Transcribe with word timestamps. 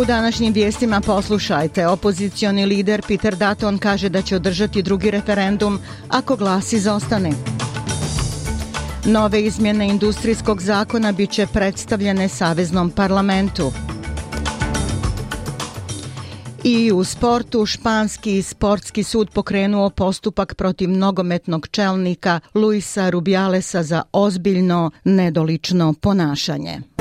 U 0.00 0.04
današnjim 0.04 0.52
vijestima 0.52 1.00
poslušajte. 1.00 1.86
Opozicioni 1.86 2.66
lider 2.66 3.02
Peter 3.08 3.36
Dutton 3.36 3.78
kaže 3.78 4.08
da 4.08 4.22
će 4.22 4.36
održati 4.36 4.82
drugi 4.82 5.10
referendum 5.10 5.78
ako 6.08 6.36
glas 6.36 6.72
izostane. 6.72 7.32
Nove 9.04 9.42
izmjene 9.42 9.88
industrijskog 9.88 10.62
zakona 10.62 11.12
bit 11.12 11.30
će 11.30 11.46
predstavljene 11.46 12.28
Saveznom 12.28 12.90
parlamentu. 12.90 13.72
I 16.64 16.92
u 16.92 17.04
sportu 17.04 17.66
Španski 17.66 18.42
sportski 18.42 19.02
sud 19.02 19.30
pokrenuo 19.30 19.90
postupak 19.90 20.54
protiv 20.54 20.90
nogometnog 20.90 21.68
čelnika 21.70 22.40
Luisa 22.54 23.10
Rubialesa 23.10 23.82
za 23.82 24.02
ozbiljno 24.12 24.90
nedolično 25.04 25.94
ponašanje. 26.00 26.99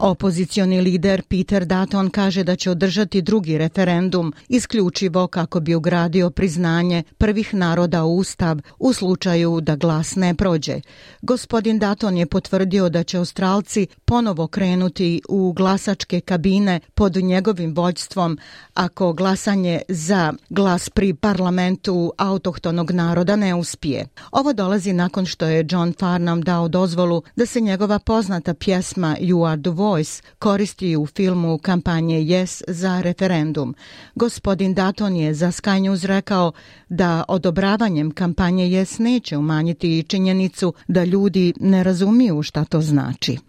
Opozicioni 0.00 0.80
lider 0.80 1.22
Peter 1.22 1.64
Dutton 1.66 2.10
kaže 2.10 2.44
da 2.44 2.56
će 2.56 2.70
održati 2.70 3.22
drugi 3.22 3.58
referendum 3.58 4.32
isključivo 4.48 5.26
kako 5.26 5.60
bi 5.60 5.74
ugradio 5.74 6.30
priznanje 6.30 7.02
prvih 7.18 7.54
naroda 7.54 8.04
u 8.04 8.16
Ustav 8.16 8.58
u 8.78 8.92
slučaju 8.92 9.60
da 9.60 9.76
glas 9.76 10.16
ne 10.16 10.34
prođe. 10.34 10.80
Gospodin 11.22 11.78
Dutton 11.78 12.16
je 12.16 12.26
potvrdio 12.26 12.88
da 12.88 13.04
će 13.04 13.18
Australci 13.18 13.86
ponovo 14.04 14.46
krenuti 14.46 15.22
u 15.28 15.52
glasačke 15.52 16.20
kabine 16.20 16.80
pod 16.94 17.16
njegovim 17.16 17.74
vođstvom 17.74 18.38
ako 18.74 19.12
glasanje 19.12 19.80
za 19.88 20.32
glas 20.48 20.90
pri 20.90 21.14
parlamentu 21.14 22.12
autohtonog 22.18 22.90
naroda 22.90 23.36
ne 23.36 23.54
uspije. 23.54 24.06
Ovo 24.32 24.52
dolazi 24.52 24.92
nakon 24.92 25.26
što 25.26 25.46
je 25.46 25.66
John 25.70 25.94
Farnham 25.98 26.42
dao 26.42 26.68
dozvolu 26.68 27.22
da 27.36 27.46
se 27.46 27.60
njegova 27.60 27.98
poznata 27.98 28.54
pjesma 28.54 29.16
You 29.20 29.48
are 29.48 29.62
the 29.62 29.87
Voice 29.88 30.22
koristi 30.38 30.96
u 30.96 31.06
filmu 31.06 31.58
kampanje 31.58 32.20
Yes 32.20 32.62
za 32.68 33.00
referendum. 33.00 33.74
Gospodin 34.14 34.74
Daton 34.74 35.16
je 35.16 35.34
za 35.34 35.46
Sky 35.46 35.80
News 35.80 36.04
rekao 36.04 36.52
da 36.88 37.24
odobravanjem 37.28 38.10
kampanje 38.10 38.64
Yes 38.64 39.00
neće 39.00 39.36
umanjiti 39.36 40.04
činjenicu 40.08 40.74
da 40.88 41.04
ljudi 41.04 41.54
ne 41.60 41.82
razumiju 41.82 42.42
šta 42.42 42.64
to 42.64 42.80
znači. 42.80 43.47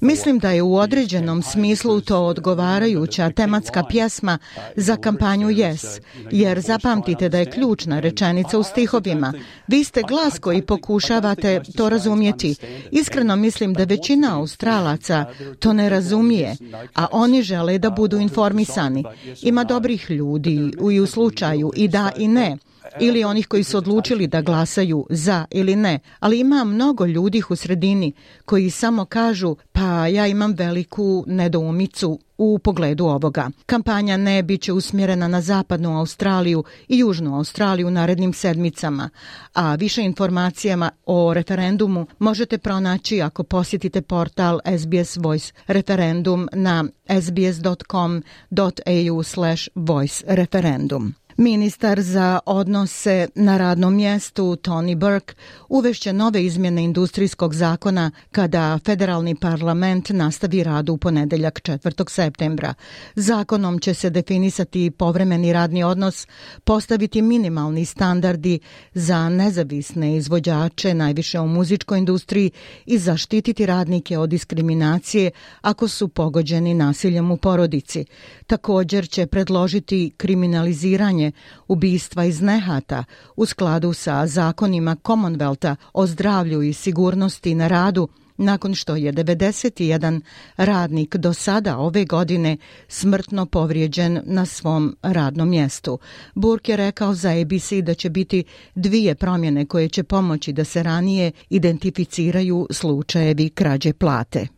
Mislim 0.00 0.38
da 0.38 0.50
je 0.50 0.62
u 0.62 0.76
određenom 0.76 1.42
smislu 1.42 2.00
to 2.00 2.26
odgovarajuća 2.26 3.30
tematska 3.30 3.84
pjesma 3.84 4.38
za 4.76 4.96
kampanju 4.96 5.48
Yes, 5.48 6.00
jer 6.30 6.60
zapamtite 6.60 7.28
da 7.28 7.38
je 7.38 7.50
ključna 7.50 8.00
rečenica 8.00 8.58
u 8.58 8.62
stihovima. 8.62 9.32
Vi 9.66 9.84
ste 9.84 10.02
glas 10.02 10.38
koji 10.38 10.62
pokušavate 10.62 11.60
to 11.76 11.88
razumjeti. 11.88 12.54
Iskreno 12.90 13.36
mislim 13.36 13.74
da 13.74 13.84
većina 13.84 14.36
Australaca 14.36 15.24
to 15.58 15.72
ne 15.72 15.88
razumije, 15.88 16.56
a 16.94 17.06
oni 17.12 17.42
žele 17.42 17.78
da 17.78 17.90
budu 17.90 18.18
informisani. 18.18 19.04
Ima 19.42 19.64
dobrih 19.64 20.10
ljudi 20.10 20.72
u 21.02 21.06
slučaju 21.06 21.72
i 21.76 21.88
da 21.88 22.12
i 22.16 22.28
ne 22.28 22.58
ili 23.00 23.24
onih 23.24 23.46
koji 23.46 23.64
su 23.64 23.78
odlučili 23.78 24.26
da 24.26 24.42
glasaju 24.42 25.06
za 25.10 25.44
ili 25.50 25.76
ne, 25.76 25.98
ali 26.20 26.40
ima 26.40 26.64
mnogo 26.64 27.06
ljudi 27.06 27.42
u 27.48 27.56
sredini 27.56 28.12
koji 28.44 28.70
samo 28.70 29.04
kažu 29.04 29.56
pa 29.72 30.06
ja 30.06 30.26
imam 30.26 30.52
veliku 30.52 31.24
nedoumicu 31.26 32.18
u 32.38 32.58
pogledu 32.58 33.04
ovoga. 33.04 33.50
Kampanja 33.66 34.16
ne 34.16 34.42
biće 34.42 34.72
usmjerena 34.72 35.28
na 35.28 35.40
zapadnu 35.40 35.98
Australiju 35.98 36.64
i 36.88 36.98
južnu 36.98 37.36
Australiju 37.36 37.86
u 37.86 37.90
narednim 37.90 38.32
sedmicama, 38.32 39.10
a 39.54 39.74
više 39.74 40.02
informacijama 40.02 40.90
o 41.06 41.34
referendumu 41.34 42.06
možete 42.18 42.58
pronaći 42.58 43.22
ako 43.22 43.42
posjetite 43.42 44.02
portal 44.02 44.60
SBS 44.78 45.16
Voice 45.16 45.52
referendum 45.66 46.48
na 46.52 46.84
sbs.com.au 47.22 49.22
slash 49.22 49.68
voice 49.74 50.24
referendum. 50.26 51.14
Ministar 51.40 52.00
za 52.02 52.38
odnose 52.46 53.28
na 53.34 53.58
radnom 53.58 53.94
mjestu 53.94 54.56
Tony 54.56 54.96
Burke 54.96 55.34
uvešće 55.68 56.12
nove 56.12 56.44
izmjene 56.44 56.84
industrijskog 56.84 57.54
zakona 57.54 58.10
kada 58.32 58.78
federalni 58.84 59.34
parlament 59.34 60.10
nastavi 60.10 60.64
rad 60.64 60.88
u 60.88 60.96
ponedeljak 60.96 61.60
4. 61.60 62.10
septembra. 62.10 62.74
Zakonom 63.14 63.78
će 63.78 63.94
se 63.94 64.10
definisati 64.10 64.90
povremeni 64.90 65.52
radni 65.52 65.84
odnos, 65.84 66.26
postaviti 66.64 67.22
minimalni 67.22 67.84
standardi 67.84 68.60
za 68.94 69.28
nezavisne 69.28 70.16
izvođače, 70.16 70.94
najviše 70.94 71.40
u 71.40 71.46
muzičkoj 71.46 71.98
industriji 71.98 72.50
i 72.86 72.98
zaštititi 72.98 73.66
radnike 73.66 74.18
od 74.18 74.28
diskriminacije 74.28 75.30
ako 75.60 75.88
su 75.88 76.08
pogođeni 76.08 76.74
nasiljem 76.74 77.30
u 77.30 77.36
porodici. 77.36 78.04
Također 78.46 79.08
će 79.08 79.26
predložiti 79.26 80.12
kriminaliziranje 80.16 81.27
ubistva 81.68 82.24
iz 82.24 82.40
nehata 82.40 83.04
u 83.36 83.46
skladu 83.46 83.92
sa 83.92 84.26
zakonima 84.26 84.96
Commonwealtha 84.96 85.76
o 85.92 86.06
zdravlju 86.06 86.62
i 86.62 86.72
sigurnosti 86.72 87.54
na 87.54 87.68
radu 87.68 88.08
nakon 88.38 88.74
što 88.74 88.96
je 88.96 89.12
91 89.12 90.20
radnik 90.56 91.16
do 91.16 91.34
sada 91.34 91.78
ove 91.78 92.04
godine 92.04 92.56
smrtno 92.88 93.46
povrijeđen 93.46 94.20
na 94.24 94.46
svom 94.46 94.96
radnom 95.02 95.48
mjestu. 95.48 95.98
Burke 96.34 96.72
je 96.72 96.76
rekao 96.76 97.14
za 97.14 97.30
ABC 97.40 97.72
da 97.82 97.94
će 97.94 98.10
biti 98.10 98.44
dvije 98.74 99.14
promjene 99.14 99.66
koje 99.66 99.88
će 99.88 100.02
pomoći 100.02 100.52
da 100.52 100.64
se 100.64 100.82
ranije 100.82 101.32
identificiraju 101.50 102.66
slučajevi 102.70 103.50
krađe 103.50 103.92
plate. 103.92 104.57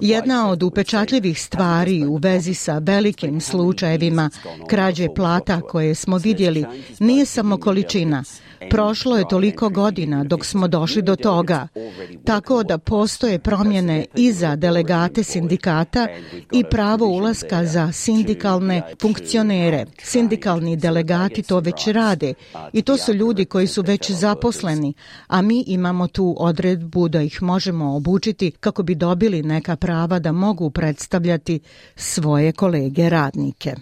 Jedna 0.00 0.50
od 0.50 0.62
upečatljivih 0.62 1.42
stvari 1.42 2.06
u 2.06 2.16
vezi 2.16 2.54
sa 2.54 2.78
velikim 2.78 3.40
slučajevima 3.40 4.30
krađe 4.68 5.08
plata 5.14 5.60
koje 5.60 5.94
smo 5.94 6.16
vidjeli 6.18 6.64
nije 6.98 7.26
samo 7.26 7.58
količina, 7.58 8.24
Prošlo 8.70 9.16
je 9.18 9.28
toliko 9.28 9.68
godina 9.68 10.24
dok 10.24 10.44
smo 10.44 10.68
došli 10.68 11.02
do 11.02 11.16
toga, 11.16 11.68
tako 12.24 12.62
da 12.62 12.78
postoje 12.78 13.38
promjene 13.38 14.04
i 14.14 14.32
za 14.32 14.56
delegate 14.56 15.22
sindikata 15.22 16.06
i 16.52 16.64
pravo 16.70 17.06
ulaska 17.06 17.64
za 17.64 17.92
sindikalne 17.92 18.82
funkcionere. 19.00 19.86
Sindikalni 20.02 20.76
delegati 20.76 21.42
to 21.42 21.60
već 21.60 21.86
rade 21.86 22.34
i 22.72 22.82
to 22.82 22.96
su 22.96 23.12
ljudi 23.12 23.44
koji 23.44 23.66
su 23.66 23.82
već 23.82 24.10
zaposleni, 24.10 24.94
a 25.26 25.42
mi 25.42 25.64
imamo 25.66 26.08
tu 26.08 26.34
odredbu 26.38 27.08
da 27.08 27.22
ih 27.22 27.42
možemo 27.42 27.96
obučiti 27.96 28.50
kako 28.50 28.82
bi 28.82 28.94
dobili 28.94 29.42
neka 29.42 29.76
prava 29.76 30.18
da 30.18 30.32
mogu 30.32 30.70
predstavljati 30.70 31.60
svoje 31.96 32.52
kolege 32.52 33.08
radnike. 33.08 33.74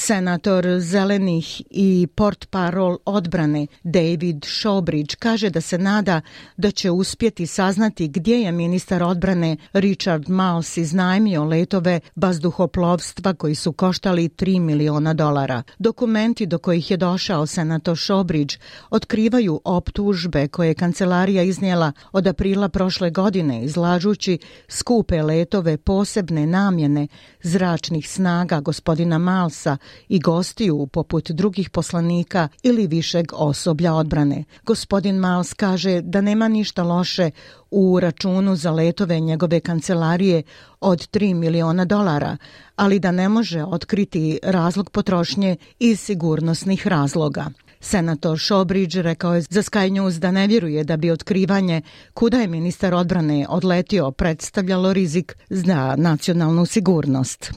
Senator 0.00 0.66
Zelenih 0.80 1.62
i 1.70 2.06
port 2.14 2.50
parol 2.50 2.98
odbrane 3.04 3.66
David 3.82 4.36
Shawbridge 4.36 5.16
kaže 5.16 5.50
da 5.50 5.60
se 5.60 5.78
nada 5.78 6.20
da 6.56 6.70
će 6.70 6.90
uspjeti 6.90 7.46
saznati 7.46 8.08
gdje 8.08 8.40
je 8.40 8.52
ministar 8.52 9.02
odbrane 9.02 9.56
Richard 9.72 10.28
Maus 10.28 10.76
iznajmio 10.76 11.44
letove 11.44 12.00
bazduhoplovstva 12.14 13.34
koji 13.34 13.54
su 13.54 13.72
koštali 13.72 14.28
3 14.28 14.60
miliona 14.60 15.14
dolara. 15.14 15.62
Dokumenti 15.78 16.46
do 16.46 16.58
kojih 16.58 16.90
je 16.90 16.96
došao 16.96 17.46
senator 17.46 17.96
Shawbridge 17.96 18.58
otkrivaju 18.90 19.60
optužbe 19.64 20.48
koje 20.48 20.68
je 20.68 20.74
kancelarija 20.74 21.42
iznijela 21.42 21.92
od 22.12 22.26
aprila 22.26 22.68
prošle 22.68 23.10
godine 23.10 23.64
izlažući 23.64 24.38
skupe 24.68 25.22
letove 25.22 25.76
posebne 25.76 26.46
namjene 26.46 27.08
zračnih 27.42 28.10
snaga 28.10 28.60
gospodina 28.60 29.18
Malsa 29.18 29.76
i 30.08 30.18
gostiju 30.18 30.86
poput 30.86 31.30
drugih 31.30 31.70
poslanika 31.70 32.48
ili 32.62 32.86
višeg 32.86 33.26
osoblja 33.32 33.94
odbrane. 33.94 34.44
Gospodin 34.64 35.20
Miles 35.20 35.54
kaže 35.54 36.00
da 36.00 36.20
nema 36.20 36.48
ništa 36.48 36.82
loše 36.82 37.30
u 37.70 38.00
računu 38.00 38.56
za 38.56 38.70
letove 38.70 39.20
njegove 39.20 39.60
kancelarije 39.60 40.42
od 40.80 41.08
3 41.10 41.34
miliona 41.34 41.84
dolara, 41.84 42.36
ali 42.76 42.98
da 42.98 43.12
ne 43.12 43.28
može 43.28 43.64
otkriti 43.64 44.38
razlog 44.42 44.90
potrošnje 44.90 45.56
iz 45.78 46.00
sigurnosnih 46.00 46.86
razloga. 46.86 47.46
Senator 47.80 48.38
Showbridge 48.38 49.02
rekao 49.02 49.34
je 49.34 49.42
za 49.50 49.62
Sky 49.62 49.90
News 49.90 50.14
da 50.14 50.30
ne 50.30 50.46
vjeruje 50.46 50.84
da 50.84 50.96
bi 50.96 51.10
otkrivanje 51.10 51.82
kuda 52.14 52.40
je 52.40 52.46
ministar 52.46 52.94
odbrane 52.94 53.46
odletio 53.48 54.10
predstavljalo 54.10 54.92
rizik 54.92 55.36
za 55.50 55.94
nacionalnu 55.98 56.66
sigurnost. 56.66 57.52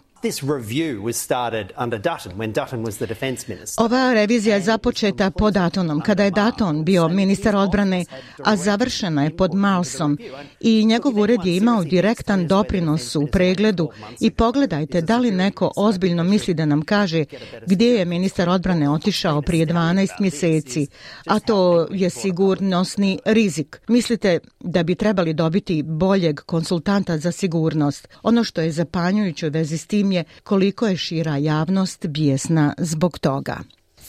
Ova 3.78 4.14
revizija 4.14 4.56
je 4.56 4.62
započeta 4.62 5.32
pod 5.32 5.54
Duttonom 5.54 6.02
kada 6.02 6.24
je 6.24 6.32
Dutton 6.32 6.86
bio 6.86 7.08
ministar 7.08 7.56
odbrane, 7.56 8.06
a 8.44 8.56
završena 8.56 9.24
je 9.24 9.38
pod 9.38 9.54
Malsom 9.54 10.18
i 10.60 10.86
njegov 10.86 11.20
ured 11.20 11.46
je 11.46 11.58
imao 11.58 11.84
direktan 11.84 12.48
doprinos 12.48 13.16
u 13.16 13.28
pregledu 13.32 13.90
i 14.20 14.32
pogledajte 14.32 15.02
da 15.02 15.18
li 15.18 15.32
neko 15.32 15.72
ozbiljno 15.76 16.24
misli 16.24 16.54
da 16.54 16.66
nam 16.66 16.82
kaže 16.82 17.26
gdje 17.66 17.88
je 17.88 18.06
ministar 18.06 18.50
odbrane 18.50 18.90
otišao 18.90 19.42
prije 19.42 19.66
12 19.66 20.08
mjeseci, 20.20 20.88
a 21.26 21.40
to 21.40 21.88
je 21.92 22.10
sigurnosni 22.10 23.20
rizik. 23.26 23.82
Mislite 23.88 24.40
da 24.60 24.84
bi 24.84 24.96
trebali 24.96 25.34
dobiti 25.34 25.84
boljeg 25.84 26.40
konsultanta 26.40 27.18
za 27.18 27.32
sigurnost. 27.32 28.08
Ono 28.24 28.44
što 28.44 28.62
je 28.62 28.72
zapanjujuće 28.72 29.48
u 29.48 29.52
vezi 29.52 29.78
s 29.78 29.88
tim 29.88 30.11
je 30.12 30.24
koliko 30.44 30.88
je 30.88 30.98
šira 30.98 31.38
javnost 31.38 32.08
bijesna 32.08 32.74
zbog 32.78 33.20
toga. 33.20 33.58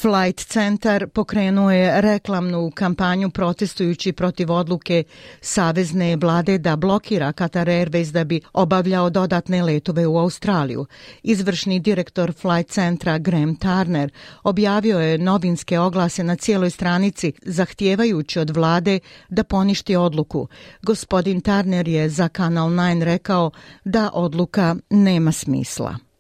Flight 0.03 0.47
Centar 0.47 1.07
pokrenuo 1.07 1.71
je 1.71 2.01
reklamnu 2.01 2.71
kampanju 2.75 3.31
protestujući 3.31 4.13
protiv 4.13 4.53
odluke 4.53 5.05
Savezne 5.41 6.17
vlade 6.17 6.59
da 6.59 6.77
blokira 6.77 7.33
Qatar 7.33 7.67
Airways 7.67 8.13
da 8.13 8.25
bi 8.25 8.41
obavljao 8.53 9.11
dodatne 9.11 9.63
letove 9.63 10.07
u 10.07 10.19
Australiju. 10.19 10.87
Izvršni 11.23 11.81
direktor 11.81 12.33
Flight 12.33 12.71
Centra 12.71 13.19
Graham 13.19 13.57
Turner 13.57 14.11
objavio 14.43 14.99
je 14.99 15.19
novinske 15.19 15.79
oglase 15.79 16.25
na 16.25 16.37
cijeloj 16.37 16.71
stranici 16.71 17.33
zahtijevajući 17.43 18.41
od 18.41 18.51
vlade 18.51 18.99
da 19.29 19.45
poništi 19.45 19.97
odluku. 19.97 20.49
Gospodin 20.83 21.41
Turner 21.41 21.89
je 21.89 22.09
za 22.09 22.29
Kanal 22.29 22.69
9 22.69 23.03
rekao 23.03 23.51
da 23.85 24.11
odluka 24.13 24.77
nema 24.91 25.33
smisla. 25.33 26.12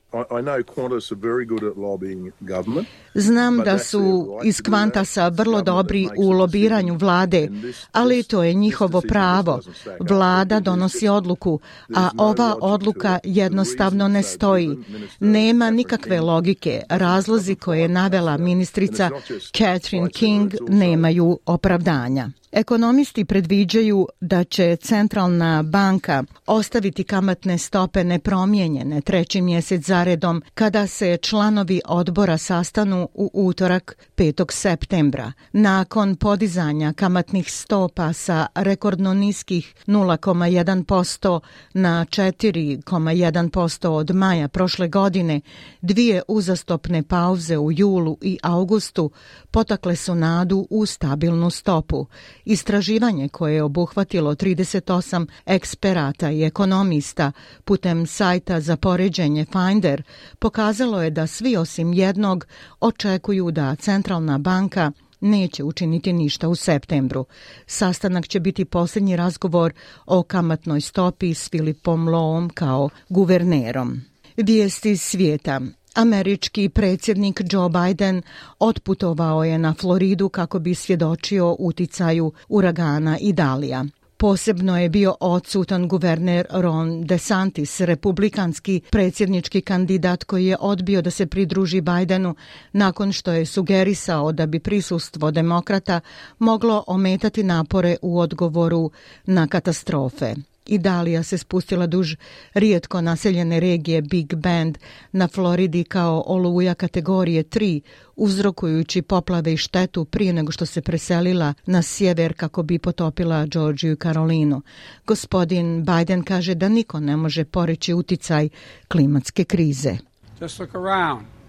Znam 3.14 3.58
da 3.58 3.78
su 3.78 4.28
iz 4.44 4.60
Kvantasa 4.62 5.28
vrlo 5.28 5.62
dobri 5.62 6.08
u 6.16 6.30
lobiranju 6.30 6.94
vlade, 6.94 7.48
ali 7.92 8.22
to 8.22 8.42
je 8.42 8.54
njihovo 8.54 9.00
pravo. 9.08 9.60
Vlada 10.00 10.60
donosi 10.60 11.08
odluku, 11.08 11.60
a 11.94 12.10
ova 12.18 12.56
odluka 12.60 13.18
jednostavno 13.24 14.08
ne 14.08 14.22
stoji. 14.22 14.78
Nema 15.20 15.70
nikakve 15.70 16.20
logike. 16.20 16.82
Razlozi 16.88 17.54
koje 17.54 17.80
je 17.80 17.88
navela 17.88 18.36
ministrica 18.36 19.10
Catherine 19.56 20.10
King 20.10 20.54
nemaju 20.68 21.38
opravdanja. 21.46 22.28
Ekonomisti 22.52 23.24
predviđaju 23.24 24.08
da 24.20 24.44
će 24.44 24.76
centralna 24.76 25.62
banka 25.62 26.24
ostaviti 26.46 27.04
kamatne 27.04 27.58
stope 27.58 28.04
nepromijenjene 28.04 29.00
treći 29.00 29.40
mjesec 29.40 29.86
zaredom 29.86 30.42
kada 30.54 30.86
se 30.86 31.16
članovi 31.22 31.80
odbora 31.84 32.38
sastanu 32.38 33.08
u 33.14 33.30
utorak 33.32 33.96
5. 34.16 34.52
septembra. 34.52 35.32
Nakon 35.52 36.16
podizanja 36.16 36.92
kamatnih 36.92 37.52
stopa 37.52 38.12
sa 38.12 38.46
rekordno 38.54 39.14
niskih 39.14 39.74
0,1% 39.86 41.40
na 41.74 42.06
4,1% 42.10 43.88
od 43.88 44.10
maja 44.10 44.48
prošle 44.48 44.88
godine, 44.88 45.40
dvije 45.80 46.22
uzastopne 46.28 47.02
pauze 47.02 47.58
u 47.58 47.72
julu 47.72 48.18
i 48.20 48.38
augustu 48.42 49.10
potakle 49.50 49.96
su 49.96 50.14
nadu 50.14 50.66
u 50.70 50.86
stabilnu 50.86 51.50
stopu. 51.50 52.06
Istraživanje 52.44 53.28
koje 53.28 53.54
je 53.54 53.62
obuhvatilo 53.62 54.34
38 54.34 55.26
eksperata 55.46 56.30
i 56.30 56.44
ekonomista 56.44 57.32
putem 57.64 58.06
sajta 58.06 58.60
za 58.60 58.76
poređenje 58.76 59.46
Finder 59.52 60.02
pokazalo 60.38 61.02
je 61.02 61.10
da 61.10 61.26
svi 61.26 61.56
osim 61.56 61.92
jednog 61.92 62.46
očekuju 62.80 63.50
da 63.50 63.74
centralna 63.74 64.38
banka 64.38 64.92
neće 65.20 65.64
učiniti 65.64 66.12
ništa 66.12 66.48
u 66.48 66.54
septembru. 66.54 67.24
Sastanak 67.66 68.28
će 68.28 68.40
biti 68.40 68.64
posljednji 68.64 69.16
razgovor 69.16 69.72
o 70.06 70.22
kamatnoj 70.22 70.80
stopi 70.80 71.34
s 71.34 71.50
Filipom 71.50 72.08
Loom 72.08 72.48
kao 72.48 72.88
guvernerom. 73.08 74.00
Vijesti 74.36 74.96
svijeta. 74.96 75.60
Američki 75.94 76.68
predsjednik 76.68 77.40
Joe 77.50 77.68
Biden 77.68 78.22
otputovao 78.58 79.44
je 79.44 79.58
na 79.58 79.74
Floridu 79.80 80.28
kako 80.28 80.58
bi 80.58 80.74
svjedočio 80.74 81.56
uticaju 81.58 82.32
uragana 82.48 83.18
Idalija. 83.18 83.84
Posebno 84.16 84.78
je 84.78 84.88
bio 84.88 85.14
odsutan 85.20 85.88
guverner 85.88 86.46
Ron 86.50 87.06
DeSantis, 87.06 87.80
republikanski 87.80 88.80
predsjednički 88.90 89.60
kandidat 89.60 90.24
koji 90.24 90.46
je 90.46 90.56
odbio 90.60 91.02
da 91.02 91.10
se 91.10 91.26
pridruži 91.26 91.80
Bidenu 91.80 92.34
nakon 92.72 93.12
što 93.12 93.32
je 93.32 93.46
sugerisao 93.46 94.32
da 94.32 94.46
bi 94.46 94.60
prisustvo 94.60 95.30
demokrata 95.30 96.00
moglo 96.38 96.84
ometati 96.86 97.42
napore 97.42 97.96
u 98.02 98.18
odgovoru 98.18 98.90
na 99.24 99.46
katastrofe. 99.46 100.34
Idalija 100.66 101.22
se 101.22 101.38
spustila 101.38 101.86
duž 101.86 102.14
rijetko 102.54 103.00
naseljene 103.00 103.60
regije 103.60 104.02
Big 104.02 104.34
Bend 104.34 104.78
na 105.12 105.28
Floridi 105.28 105.84
kao 105.84 106.24
oluja 106.26 106.74
kategorije 106.74 107.44
3, 107.44 107.80
uzrokujući 108.16 109.02
poplave 109.02 109.52
i 109.52 109.56
štetu 109.56 110.04
prije 110.04 110.32
nego 110.32 110.52
što 110.52 110.66
se 110.66 110.82
preselila 110.82 111.54
na 111.66 111.82
sjever 111.82 112.34
kako 112.36 112.62
bi 112.62 112.78
potopila 112.78 113.46
Georgiju 113.46 113.92
i 113.92 113.96
Karolinu. 113.96 114.62
Gospodin 115.06 115.84
Biden 115.84 116.22
kaže 116.22 116.54
da 116.54 116.68
niko 116.68 117.00
ne 117.00 117.16
može 117.16 117.44
poreći 117.44 117.94
uticaj 117.94 118.48
klimatske 118.88 119.44
krize. 119.44 119.96
Just 120.40 120.58
look 120.58 120.74
around. 120.74 121.41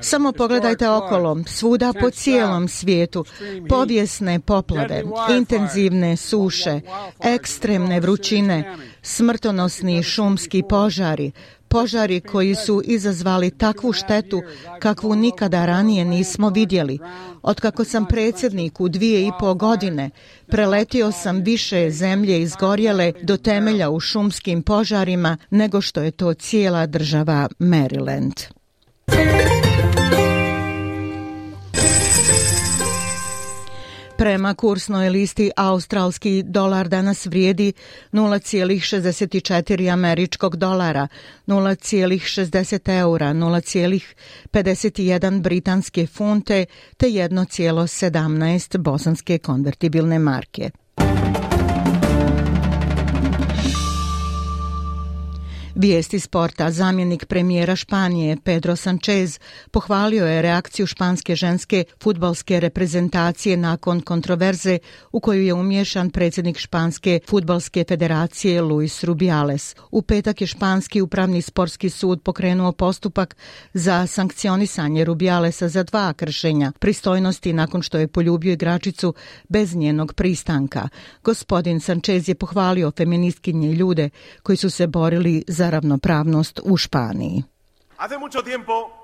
Samo 0.00 0.32
pogledajte 0.32 0.88
okolo, 0.90 1.36
svuda 1.46 1.92
po 2.00 2.10
cijelom 2.10 2.68
svijetu, 2.68 3.24
povijesne 3.68 4.40
poplave, 4.40 5.02
intenzivne 5.36 6.16
suše, 6.16 6.80
ekstremne 7.24 8.00
vrućine, 8.00 8.76
smrtonosni 9.02 10.02
šumski 10.02 10.62
požari, 10.68 11.32
požari 11.70 12.20
koji 12.20 12.54
su 12.54 12.82
izazvali 12.84 13.50
takvu 13.50 13.92
štetu 13.92 14.42
kakvu 14.80 15.14
nikada 15.14 15.66
ranije 15.66 16.04
nismo 16.04 16.48
vidjeli. 16.48 16.98
Otkako 17.42 17.84
sam 17.84 18.06
predsjednik 18.06 18.80
u 18.80 18.88
dvije 18.88 19.26
i 19.26 19.30
po 19.40 19.54
godine, 19.54 20.10
preletio 20.46 21.12
sam 21.12 21.40
više 21.40 21.90
zemlje 21.90 22.42
izgorjele 22.42 23.12
do 23.22 23.36
temelja 23.36 23.90
u 23.90 24.00
šumskim 24.00 24.62
požarima 24.62 25.36
nego 25.50 25.80
što 25.80 26.02
je 26.02 26.10
to 26.10 26.34
cijela 26.34 26.86
država 26.86 27.48
Maryland. 27.58 28.59
Prema 34.20 34.54
kursnoj 34.54 35.10
listi 35.10 35.50
australski 35.56 36.42
dolar 36.42 36.88
danas 36.88 37.26
vrijedi 37.26 37.72
0,64 38.12 39.92
američkog 39.92 40.56
dolara, 40.56 41.08
0,60 41.46 42.98
eura, 42.98 43.26
0,51 43.26 45.42
britanske 45.42 46.06
funte 46.06 46.64
te 46.96 47.06
1,17 47.06 48.78
bosanske 48.78 49.38
konvertibilne 49.38 50.18
marke. 50.18 50.70
Vijesti 55.80 56.20
sporta, 56.20 56.70
zamjenik 56.70 57.26
premijera 57.26 57.76
Španije 57.76 58.36
Pedro 58.44 58.76
Sanchez 58.76 59.38
pohvalio 59.70 60.26
je 60.26 60.42
reakciju 60.42 60.86
španske 60.86 61.34
ženske 61.34 61.84
futbalske 62.02 62.60
reprezentacije 62.60 63.56
nakon 63.56 64.00
kontroverze 64.00 64.78
u 65.12 65.20
koju 65.20 65.42
je 65.42 65.54
umješan 65.54 66.10
predsjednik 66.10 66.58
Španske 66.58 67.20
futbalske 67.28 67.84
federacije 67.88 68.62
Luis 68.62 69.04
Rubiales. 69.04 69.76
U 69.90 70.02
petak 70.02 70.40
je 70.40 70.46
Španski 70.46 71.00
upravni 71.00 71.42
sportski 71.42 71.90
sud 71.90 72.22
pokrenuo 72.22 72.72
postupak 72.72 73.36
za 73.74 74.06
sankcionisanje 74.06 75.04
Rubialesa 75.04 75.68
za 75.68 75.82
dva 75.82 76.12
kršenja 76.12 76.72
pristojnosti 76.78 77.52
nakon 77.52 77.82
što 77.82 77.98
je 77.98 78.08
poljubio 78.08 78.52
igračicu 78.52 79.14
bez 79.48 79.74
njenog 79.76 80.14
pristanka. 80.14 80.88
Gospodin 81.24 81.80
Sanchez 81.80 82.28
je 82.28 82.34
pohvalio 82.34 82.92
feministkinje 82.96 83.72
ljude 83.72 84.10
koji 84.42 84.56
su 84.56 84.70
se 84.70 84.86
borili 84.86 85.44
za 85.48 85.69
ravnopravnost 85.70 86.60
u 86.64 86.76
Španiji. 86.76 87.42
Hace 87.96 88.18
mucho 88.18 88.42
tiempo 88.42 88.99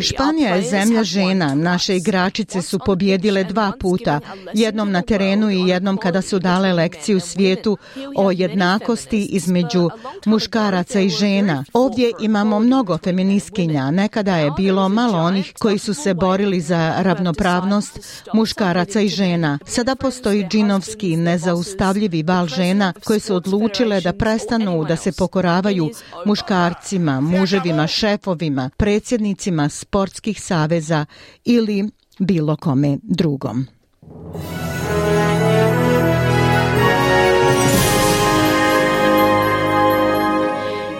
Španija 0.00 0.54
je 0.54 0.62
zemlja 0.62 1.04
žena. 1.04 1.54
Naše 1.54 1.96
igračice 1.96 2.62
su 2.62 2.78
pobjedile 2.86 3.44
dva 3.44 3.72
puta, 3.80 4.20
jednom 4.54 4.90
na 4.92 5.02
terenu 5.02 5.50
i 5.50 5.68
jednom 5.68 5.96
kada 5.96 6.22
su 6.22 6.38
dale 6.38 6.72
lekciju 6.72 7.20
svijetu 7.20 7.78
o 8.16 8.30
jednakosti 8.30 9.24
između 9.24 9.90
muškaraca 10.26 11.00
i 11.00 11.08
žena. 11.08 11.64
Ovdje 11.72 12.12
imamo 12.20 12.60
mnogo 12.60 12.98
feministkinja. 12.98 13.90
Nekada 13.90 14.36
je 14.36 14.50
bilo 14.56 14.88
malo 14.88 15.18
onih 15.18 15.52
koji 15.58 15.78
su 15.78 15.94
se 15.94 16.14
borili 16.14 16.60
za 16.60 16.94
ravnopravnost 16.98 17.98
muškaraca 18.32 19.00
i 19.00 19.08
žena. 19.08 19.58
Sada 19.66 19.94
postoji 19.94 20.46
džinovski 20.50 21.16
nezaustavljivi 21.16 22.22
val 22.22 22.46
žena 22.46 22.92
koje 23.04 23.20
su 23.20 23.34
odlučile 23.34 24.00
da 24.00 24.12
prestanu 24.12 24.84
da 24.84 24.96
se 24.96 25.12
pokoravaju 25.12 25.90
muškarcima, 26.24 27.20
muževima, 27.58 27.86
šefovima, 27.86 28.70
predsjednicima 28.76 29.68
sportskih 29.68 30.42
saveza 30.42 31.06
ili 31.44 31.90
bilo 32.18 32.56
kome 32.56 32.98
drugom. 33.02 33.66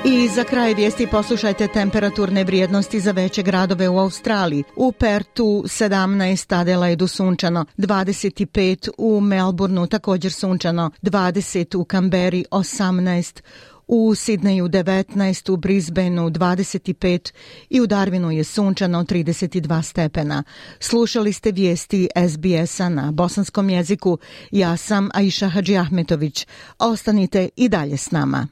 I 0.05 0.29
za 0.29 0.45
kraj 0.45 0.75
vijesti 0.75 1.07
poslušajte 1.07 1.69
temperaturne 1.69 2.45
vrijednosti 2.45 3.01
za 3.01 3.11
veće 3.13 3.43
gradove 3.43 3.89
u 3.89 3.99
Australiji. 3.99 4.65
U 4.77 4.93
Pertu 4.93 5.63
17, 5.67 6.61
Adelaidu 6.61 7.07
sunčano, 7.07 7.65
25 7.77 8.89
u 8.99 9.21
Melbourneu 9.21 9.87
također 9.87 10.33
sunčano, 10.33 10.91
20 11.03 11.77
u 11.77 11.85
Kamberi, 11.85 12.45
18 12.51 13.43
u 13.89 14.15
Sidneju 14.15 14.69
19, 14.69 15.53
u 15.53 15.57
Brisbaneu 15.57 16.31
25 16.31 17.33
i 17.71 17.81
u 17.81 17.87
Darwinu 17.87 18.31
je 18.31 18.45
sunčano 18.45 19.05
32 19.05 19.83
stepena. 19.83 20.43
Slušali 20.81 21.33
ste 21.33 21.53
vijesti 21.53 22.09
SBS-a 22.29 22.89
na 22.89 23.13
bosanskom 23.13 23.71
jeziku. 23.71 24.19
Ja 24.51 24.77
sam 24.77 25.09
Aisha 25.15 25.49
Hadži 25.49 25.77
Ahmetović. 25.77 26.47
Ostanite 26.79 27.49
i 27.57 27.69
dalje 27.69 27.97
s 27.97 28.11
nama. 28.11 28.47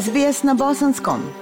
SBS 0.00 0.42
na 0.42 0.54
bosanskom. 0.54 1.41